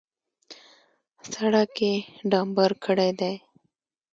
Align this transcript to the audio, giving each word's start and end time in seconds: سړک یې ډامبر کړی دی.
سړک 1.31 1.75
یې 1.85 1.93
ډامبر 2.31 2.71
کړی 2.85 3.09
دی. 3.19 3.35